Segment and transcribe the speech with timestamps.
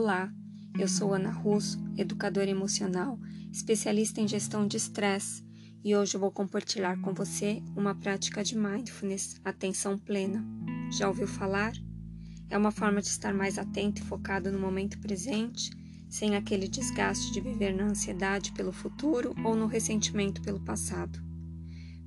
[0.00, 0.32] Olá,
[0.78, 3.18] eu sou Ana Russo, educadora emocional,
[3.50, 5.44] especialista em gestão de estresse,
[5.82, 10.46] e hoje eu vou compartilhar com você uma prática de mindfulness, atenção plena.
[10.96, 11.72] Já ouviu falar?
[12.48, 15.68] É uma forma de estar mais atento e focado no momento presente,
[16.08, 21.18] sem aquele desgaste de viver na ansiedade pelo futuro ou no ressentimento pelo passado.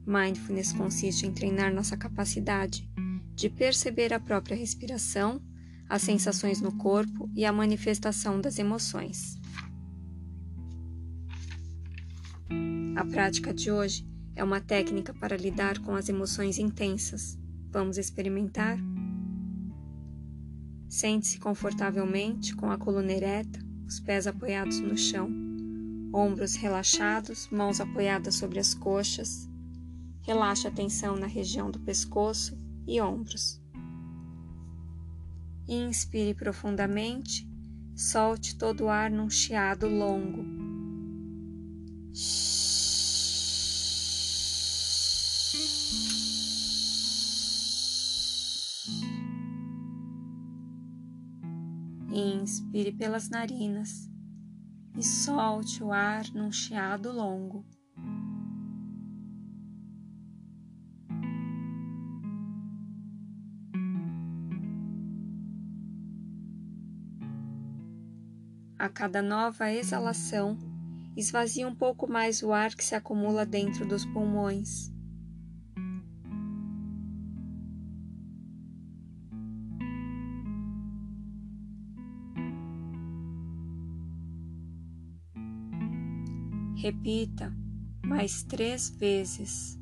[0.08, 2.90] Mindfulness consiste em treinar nossa capacidade
[3.36, 5.42] de perceber a própria respiração
[5.92, 9.38] as sensações no corpo e a manifestação das emoções.
[12.96, 17.38] A prática de hoje é uma técnica para lidar com as emoções intensas.
[17.70, 18.78] Vamos experimentar?
[20.88, 25.30] Sente-se confortavelmente com a coluna ereta, os pés apoiados no chão,
[26.14, 29.50] ombros relaxados, mãos apoiadas sobre as coxas.
[30.22, 33.61] Relaxe a tensão na região do pescoço e ombros.
[35.68, 37.48] Inspire profundamente,
[37.96, 40.44] solte todo o ar num chiado longo.
[52.14, 54.10] Inspire pelas narinas
[54.98, 57.66] e solte o ar num chiado longo.
[68.82, 70.58] A cada nova exalação,
[71.16, 74.92] esvazia um pouco mais o ar que se acumula dentro dos pulmões.
[86.76, 87.56] Repita
[88.04, 89.81] mais três vezes.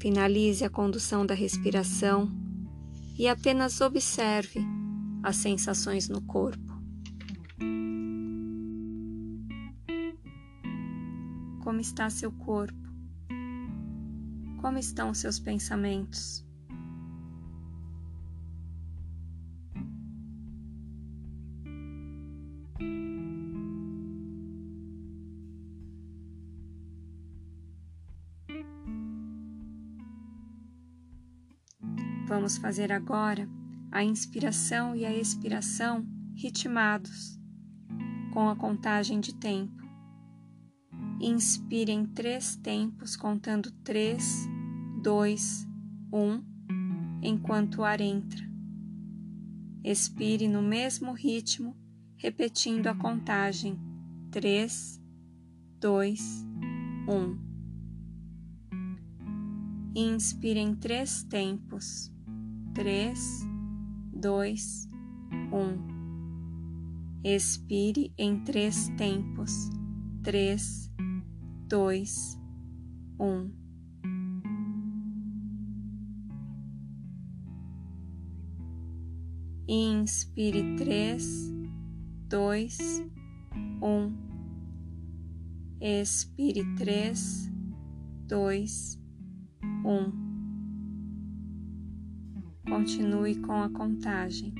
[0.00, 2.26] Finalize a condução da respiração
[3.18, 4.58] e apenas observe
[5.22, 6.72] as sensações no corpo.
[11.62, 12.80] Como está seu corpo?
[14.62, 16.49] Como estão seus pensamentos?
[32.30, 33.48] Vamos fazer agora
[33.90, 37.36] a inspiração e a expiração ritmados,
[38.32, 39.82] com a contagem de tempo.
[41.20, 44.48] Inspire em três tempos, contando três,
[45.02, 45.66] dois,
[46.12, 46.40] um,
[47.20, 48.48] enquanto o ar entra.
[49.82, 51.76] Expire no mesmo ritmo,
[52.16, 53.76] repetindo a contagem:
[54.30, 55.02] três,
[55.80, 56.46] dois,
[57.08, 57.36] um.
[59.96, 62.09] Inspire em três tempos
[62.80, 63.46] três,
[64.10, 64.88] dois,
[65.52, 65.76] um.
[67.22, 69.68] Expire em três tempos.
[70.22, 70.90] Três,
[71.68, 72.40] dois,
[73.20, 73.50] um.
[79.68, 81.52] Inspire três,
[82.30, 82.78] dois,
[83.82, 84.16] um.
[85.82, 87.52] Expire três,
[88.26, 88.98] dois,
[89.84, 90.29] um.
[92.64, 94.54] Continue com a contagem.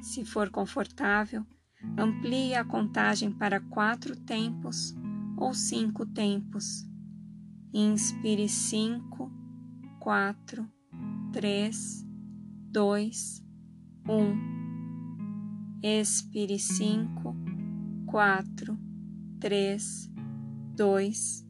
[0.00, 1.44] Se for confortável,
[1.98, 4.94] amplie a contagem para quatro tempos
[5.36, 6.86] ou cinco tempos
[7.76, 9.32] Inspire cinco,
[9.98, 10.64] quatro,
[11.32, 12.06] três,
[12.70, 13.44] dois,
[14.08, 14.38] um.
[15.82, 17.34] Expire cinco,
[18.06, 18.78] quatro,
[19.40, 20.08] três,
[20.76, 21.44] dois,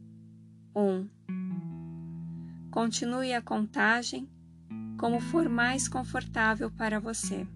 [0.75, 1.07] um.
[2.71, 4.27] Continue a contagem
[4.97, 7.47] como for mais confortável para você.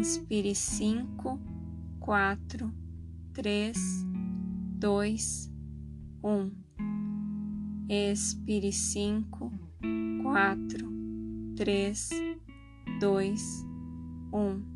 [0.00, 1.38] Inspire cinco,
[2.00, 2.72] quatro,
[3.34, 4.02] três,
[4.78, 5.52] dois,
[6.24, 6.50] um.
[7.86, 9.52] Expire cinco,
[10.22, 10.90] quatro,
[11.54, 12.08] três,
[12.98, 13.62] dois,
[14.32, 14.70] um.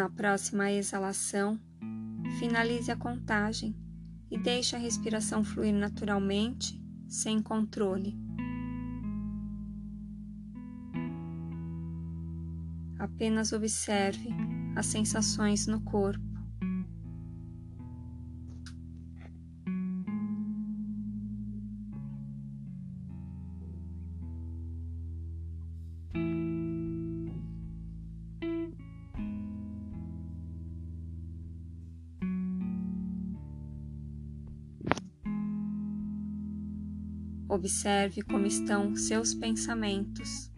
[0.00, 1.60] Na próxima exalação,
[2.38, 3.76] finalize a contagem
[4.30, 8.16] e deixe a respiração fluir naturalmente, sem controle.
[12.98, 14.30] Apenas observe
[14.74, 16.29] as sensações no corpo.
[37.50, 40.52] Observe como estão seus pensamentos.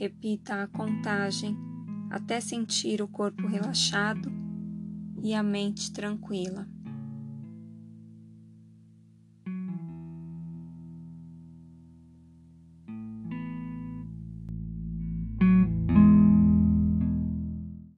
[0.00, 1.54] Repita a contagem
[2.08, 4.32] até sentir o corpo relaxado
[5.22, 6.66] e a mente tranquila.